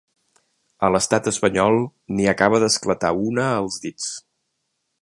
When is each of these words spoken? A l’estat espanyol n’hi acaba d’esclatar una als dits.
A 0.85 0.87
l’estat 0.93 1.29
espanyol 1.33 1.77
n’hi 2.15 2.27
acaba 2.33 2.63
d’esclatar 2.65 3.13
una 3.29 3.47
als 3.61 3.75
dits. 3.85 4.11